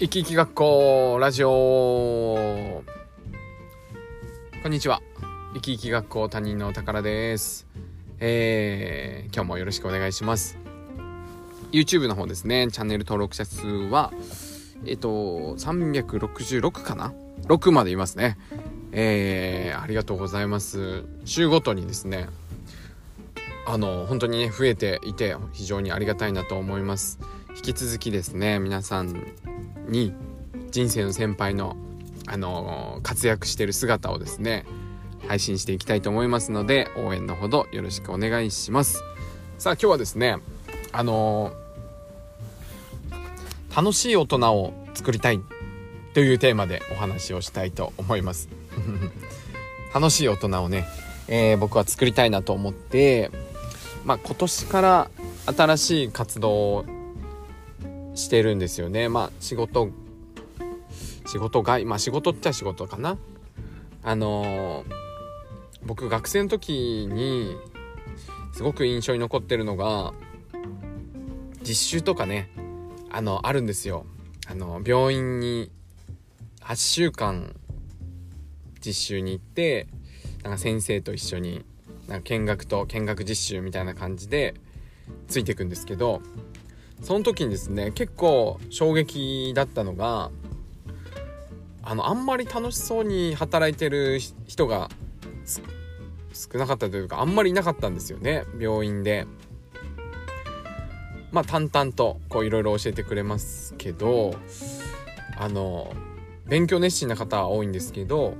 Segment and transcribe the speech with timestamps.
[0.00, 2.82] 生き生き学校ラジオ。
[4.62, 5.02] こんにちは。
[5.52, 7.66] 生き生き学校担任の宝です。
[8.18, 10.56] えー、今日もよろしくお願いします。
[11.70, 12.68] YouTube の方ですね。
[12.72, 14.10] チャンネル登録者数は
[14.86, 17.12] えっと366かな
[17.42, 18.38] ？6までいますね。
[18.92, 21.04] えー、ありがとうございます。
[21.26, 22.30] 週ごとにですね
[23.66, 27.20] あの本当にね増えていて非常にありがたいなと思います。
[27.56, 29.26] 引き続きですね皆さん
[29.88, 30.14] に
[30.70, 31.76] 人生の先輩の
[32.26, 34.64] あの活躍してる姿をですね
[35.26, 39.02] 配信していきたいと思いますので応援のほどよろしくお願いします。
[39.58, 40.36] さあ今日はですね
[40.92, 41.52] あの
[43.74, 45.40] 楽しい大人を作りたい
[46.14, 48.48] というテーマでお話をしたいと思います。
[49.92, 50.86] 楽しい大人をね、
[51.26, 53.30] えー、僕は作りたいなと思って
[54.04, 55.10] まあ今年から
[55.46, 56.84] 新しい活動を
[58.20, 59.08] してるんですよね。
[59.08, 59.90] まあ仕事
[61.26, 63.18] 仕事外まあ仕事っちゃ仕事かな。
[64.02, 64.84] あのー、
[65.84, 67.56] 僕学生の時に
[68.52, 70.12] すごく印象に残ってるのが
[71.62, 72.50] 実習とかね
[73.10, 74.06] あのあるんですよ。
[74.46, 75.70] あの病院に
[76.60, 77.54] 8週間
[78.84, 79.86] 実習に行って
[80.42, 81.64] なんか先生と一緒に
[82.08, 84.54] なんか見学と見学実習みたいな感じで
[85.28, 86.22] ついていくんですけど
[87.02, 90.30] その時にですね結構衝撃だったのが
[91.82, 94.90] あのあんまり楽しそうに働いてる人が
[96.32, 99.26] 少なかったというかあんまりいなかったんですよね病院で。
[101.32, 104.34] まあ淡々とこういろいろ教えてくれますけど
[105.38, 105.92] あの
[106.46, 108.34] 勉強熱心な方は多いんですけど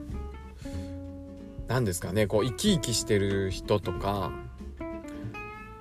[1.69, 4.33] 何ですかねこう生き生きしてる人とか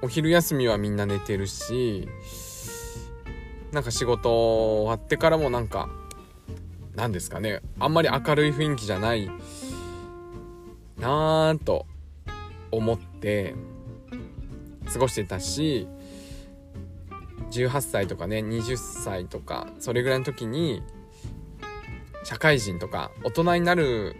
[0.01, 2.07] お昼休みはみんな寝てるし
[3.71, 4.29] なんか仕事
[4.83, 5.89] 終わってからもなんか
[6.95, 7.61] 何ですかね。
[7.79, 9.29] あんまり明るい雰囲気じゃない
[10.97, 11.85] なぁと
[12.71, 13.55] 思って
[14.91, 15.87] 過ごしてたし
[17.51, 20.83] 18歳とかね20歳とかそれぐらいの時に
[22.23, 24.15] 社会人とか大人になる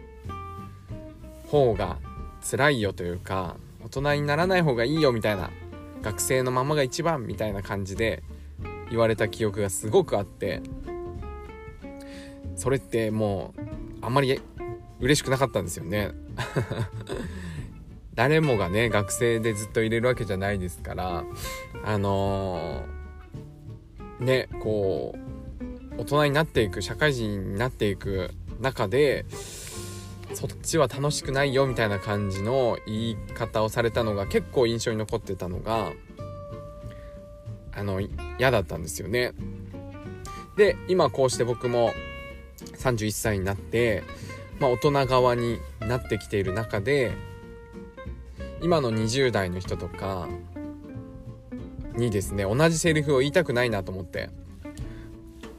[1.47, 1.97] 方が
[2.49, 5.51] 辛いよというか大人にならない方がいいよみたいな
[6.01, 8.23] 学生のままが一番みたいな感じで
[8.89, 10.61] 言われた記憶がすごくあって
[12.55, 14.41] それってもうあんまり
[14.99, 16.11] 嬉しくなかったんですよね。
[18.15, 21.23] 誰もがね学生でずっと入れるわけじゃないですから
[21.85, 29.25] あのー、ねこう大人になっていく社会人になっていく中で
[30.33, 35.93] そっちは楽しくないよみたいな感じの言い方をされたのが結構印象に残ってたのが
[37.79, 38.01] あの
[38.37, 39.33] 嫌だったんですよね。
[40.57, 41.93] で今こうして僕も
[42.77, 44.03] 31歳になって、
[44.59, 47.13] まあ、大人側になってきている中で
[48.61, 50.27] 今の20代の人とか
[51.95, 54.29] にですね同じセリフを言いたくないなと思って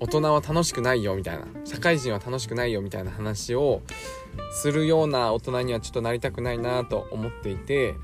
[0.00, 3.80] 大人は楽しくないよみたいな社会人は楽しくないよみたいな話を
[4.52, 7.94] するような大人にはちょっとなりたくないなと思っていて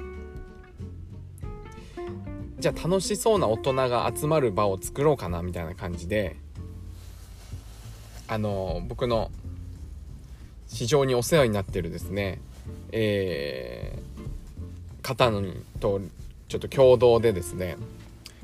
[2.67, 6.35] じゃあ楽しそうな大人が集まる場を作ろうかなみたいな感じで
[8.27, 9.31] あの僕の
[10.67, 12.41] 非常にお世話になってるですね
[12.91, 15.31] えー、方
[15.79, 16.01] と
[16.49, 17.77] ちょっと共同でですね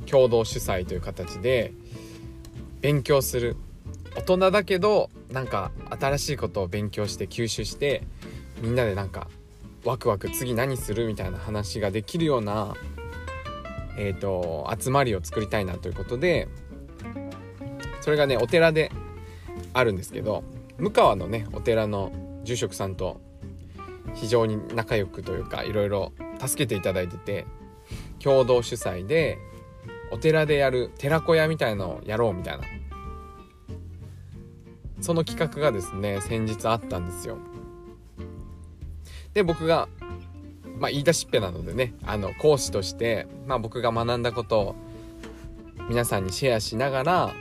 [0.06, 1.72] 共同主催という形で
[2.80, 3.56] 勉強する。
[4.14, 8.04] 大人だけどなんか新しいことを勉強して吸収して
[8.60, 9.26] みんなでなんか
[9.84, 12.74] ワクワク次何するみたいな話ができるような
[13.96, 16.48] えーと、集まりを作りたいなということで
[18.00, 18.90] それがねお寺で
[19.72, 20.44] あるんですけど
[20.78, 22.12] 向川のねお寺の
[22.44, 23.20] 住職さんと
[24.14, 27.46] 非常に仲良くというかいろいろ助けていただいてて
[28.18, 29.38] 共同主催で
[30.10, 32.64] お寺でやる寺子屋みたいのをやろうみたいな。
[35.02, 37.36] その企画がですね先日あったんですよ。
[39.34, 39.88] で僕が
[40.82, 44.74] まあ言い出しっぺなのでねあの講師として、まあ、僕が学んだことを
[45.88, 47.34] 皆さんにシェアしながら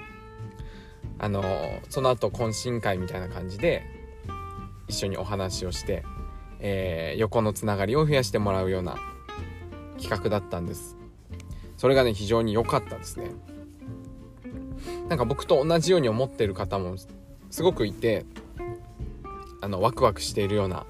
[1.17, 1.43] あの
[1.89, 3.81] その後懇親会みたいな感じで
[4.87, 6.03] 一緒にお話をして、
[6.59, 8.95] えー、横のつながりを増やしてもらうような
[9.99, 10.95] 企画だったんです。
[11.77, 13.31] それがね非常に良かったですね。
[15.09, 16.95] なんか僕と同じように思ってる方も
[17.49, 18.23] すごくいて
[19.61, 20.85] あのワクワクしているような、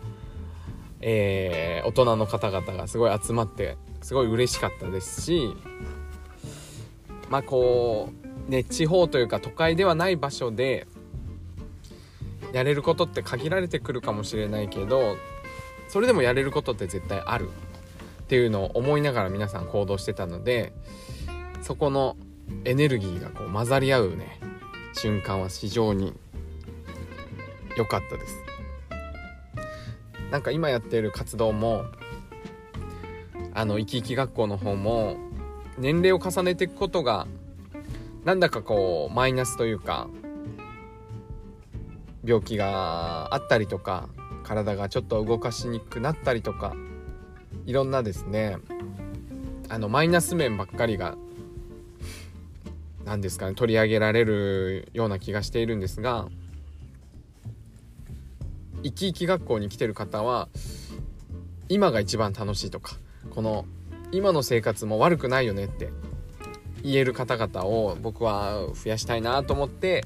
[1.01, 5.55] えー、大人の方々がすごい集まってすごい嬉しかったですし
[7.29, 8.09] まあこ
[8.47, 10.87] うね地方というか都会ではない場所で
[12.53, 15.15] やれることって限られてくるかもしれないけど
[15.87, 17.49] それでもやれることって絶対ある
[18.23, 20.73] っていうのを思いながら皆さん行動してたので
[21.61, 22.17] そこの
[22.65, 24.39] エネルギーがこう混ざり合うね
[24.93, 26.13] 瞬間は非常に
[27.77, 28.50] 良かったです。
[30.31, 31.85] なんか今やってる活動も
[33.53, 35.17] あの生き生き学校の方も
[35.77, 37.27] 年齢を重ねていくことが
[38.23, 40.07] なんだかこうマイナスというか
[42.23, 44.07] 病気があったりとか
[44.43, 46.75] 体がちょっと動かしにくくなったりとか
[47.65, 48.57] いろんなですね
[49.69, 51.17] あのマイナス面ばっかりが
[53.05, 56.27] 何ですかね取り上げられるような気がしているんですが
[58.83, 60.49] 生き生き学校に来てる方は
[61.69, 62.95] 今が一番楽しいとか
[63.29, 63.65] この
[64.11, 65.89] 今の生活も悪くないよねって
[66.83, 70.05] 言える方々を僕は増やしたいなと思って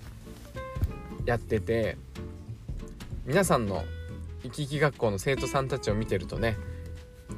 [1.26, 1.98] やってて
[3.26, 3.84] 皆さんの
[4.44, 6.58] 生き生き学校の生徒さんたちを見てるとね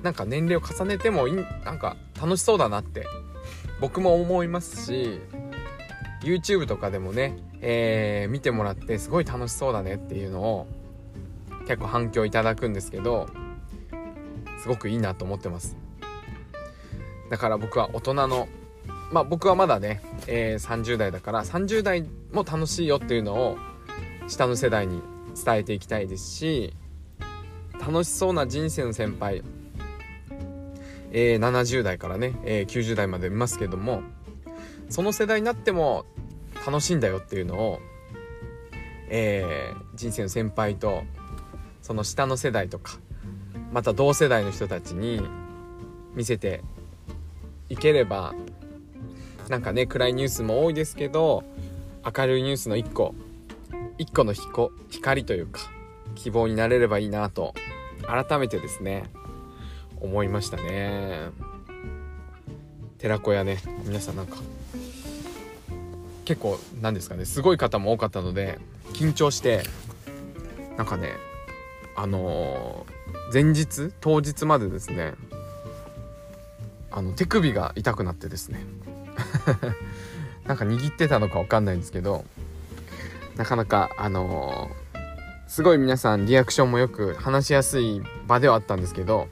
[0.04, 3.06] なんか年齢を重ねてもいなんか楽しそうだなって
[3.80, 5.22] 僕も思いますし
[6.24, 10.68] YouTube とかでもね、えー、見てもらってすごい楽しそうだねっていうのを
[11.68, 13.28] 結構反響いただくんですけど
[14.62, 15.76] すごくいいなと思ってます。
[17.30, 18.48] だから僕は大人の
[19.12, 23.58] まあ僕はまだね、えー、30代だから30代も楽しいよっていうのを
[24.28, 25.02] 下の世代に
[25.36, 26.74] 伝えていきたいですし
[27.80, 29.44] 楽しそうな人生の先輩、
[31.12, 34.02] えー、70代からね、えー、90代まで見ますけども
[34.90, 36.06] その世代になっても
[36.66, 37.80] 楽しいんだよっていうのを、
[39.10, 41.04] えー、人生の先輩と
[41.88, 43.00] その下の世代とか
[43.72, 45.22] また同世代の人たちに
[46.16, 46.62] 見せて
[47.70, 48.36] いければ
[49.48, 51.46] なんかね暗いニュースも多いですけど
[52.04, 53.16] 明るいニュースの1個
[54.00, 54.34] 1個の
[54.90, 55.62] 光というか
[56.16, 57.54] 希望になれればいいなと
[58.06, 59.06] 改めてですね
[60.02, 61.30] 思いましたね。
[62.98, 64.36] 寺子屋ね皆さんなんか
[66.26, 68.60] 結構なんですかねすごい方も多かったので
[68.92, 69.64] 緊張して
[70.76, 71.27] なんかね
[71.98, 75.16] あのー、前日当日までですね
[76.92, 78.64] あの手首が痛くなってですね。
[80.46, 82.24] なんか握ってたのか分かんないんですけど
[83.36, 89.28] なかなかあのー、すごい皆さんリアクションもよく話しやすい場ではあったんですけど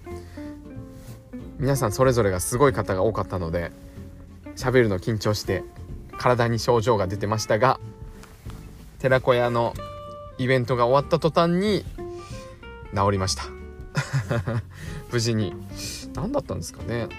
[1.57, 3.71] 皆さんそれぞれがすごい方が多かったので
[4.57, 5.63] 喋るの緊張して
[6.17, 7.79] 体に症状が出てましたが
[8.99, 9.73] 寺子屋の
[10.37, 11.85] イベントが終わった途端に
[12.95, 13.43] 治りました。
[15.11, 15.53] 無事に。
[16.13, 17.09] 何だったんですかね。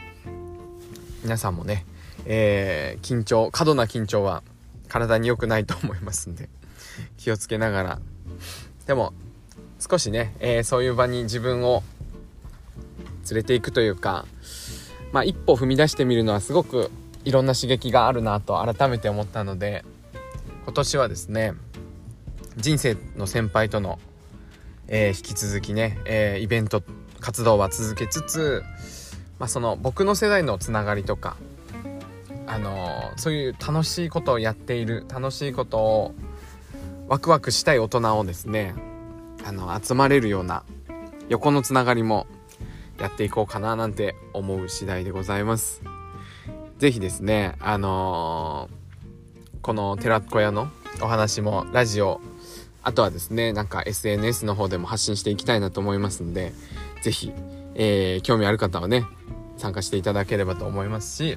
[1.23, 1.85] 皆さんもね、
[2.25, 4.43] えー、緊張過度な緊張は
[4.89, 6.49] 体に良くないと思いますんで
[7.17, 7.99] 気をつけながら。
[8.87, 9.13] でも
[9.79, 11.83] 少しね、えー、そういう場に自分を
[13.31, 14.25] 連れていくというか
[15.13, 16.91] まあ一歩踏み出してみるのはすごく
[17.25, 19.85] いろんな刺激があるなと改めて思ったので
[20.65, 21.55] 今年はですね
[22.57, 23.99] 人生の先輩との、
[24.89, 26.83] えー、引き続きね、えー、イベント
[27.21, 28.63] 活動は続けつつ、
[29.39, 31.37] まあ、その僕の世代のつながりとか
[32.47, 36.15] あのそういう楽しいことをやっている楽しいことを
[37.09, 38.75] ワクワクしたい大人をですね
[39.45, 40.65] あの集まれるような
[41.29, 42.27] 横のつながりも
[43.01, 45.83] やっていこうかななんて思う次第でございます。
[46.79, 48.69] 是非ですねあの、
[49.63, 50.69] この寺子屋の
[51.01, 52.21] お話もラジオ
[52.87, 56.53] あとはですねなんか SNS の方でも発信していきたいなと思いますんで
[57.03, 57.33] 是非、
[57.75, 59.05] えー、興味ある方はね
[59.57, 61.37] 参加していただければと思いますし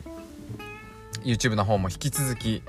[1.23, 2.61] YouTube の方も引き続き、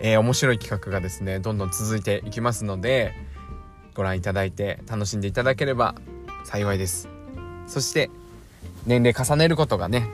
[0.00, 3.12] えー、面白い企画がですねどんどん続いていきますので
[3.92, 5.94] ご覧いただいて楽しんでいただければ
[6.44, 7.10] 幸いです。
[7.66, 8.08] そして
[8.86, 10.08] 年齢重ねることがね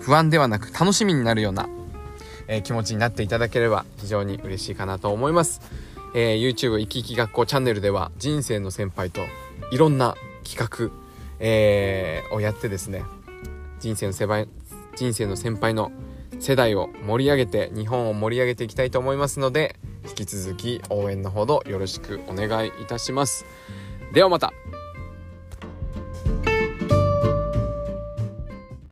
[0.00, 1.66] 不安ではなく楽しみになるような、
[2.46, 5.62] えー、気持ちになっていただければ非常に嬉しいかなと思います、
[6.14, 9.20] えー、YouTube 生き生き学校チャンネルでは人生の先輩と
[9.70, 10.94] いろんな企画、
[11.40, 13.04] えー、をやってですね
[13.80, 14.48] 人生の先輩
[14.96, 15.92] 人生の先輩の
[16.40, 19.76] 世代を盛り上げて日本を盛り上げていきたいと思いますので
[20.08, 23.44] 引き続き応援のほどよろしくお願いいたします。
[24.12, 24.52] ではまた。